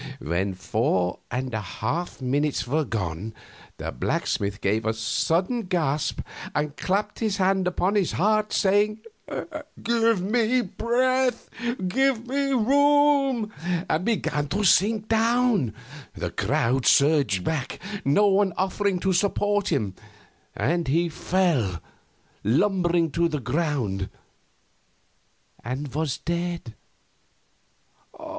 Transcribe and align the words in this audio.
When 0.17 0.55
four 0.55 1.19
and 1.29 1.53
a 1.53 1.61
half 1.61 2.23
minutes 2.23 2.65
were 2.67 2.85
gone 2.85 3.35
the 3.77 3.91
blacksmith 3.91 4.59
gave 4.59 4.83
a 4.83 4.95
sudden 4.95 5.67
gasp 5.67 6.21
and 6.55 6.75
clapped 6.75 7.19
his 7.19 7.37
hand 7.37 7.67
upon 7.67 7.93
his 7.93 8.13
heart, 8.13 8.51
saying, 8.51 9.01
"Give 9.83 10.19
me 10.23 10.61
breath! 10.63 11.51
Give 11.87 12.25
me 12.25 12.49
room!" 12.51 13.53
and 13.87 14.03
began 14.03 14.47
to 14.47 14.63
sink 14.63 15.07
down. 15.07 15.71
The 16.15 16.31
crowd 16.31 16.87
surged 16.87 17.43
back, 17.43 17.77
no 18.03 18.25
one 18.25 18.53
offering 18.57 18.97
to 19.01 19.13
support 19.13 19.71
him, 19.71 19.93
and 20.55 20.87
he 20.87 21.09
fell 21.09 21.79
lumbering 22.43 23.11
to 23.11 23.27
the 23.29 23.39
ground 23.39 24.09
and 25.63 25.93
was 25.93 26.17
dead. 26.17 26.73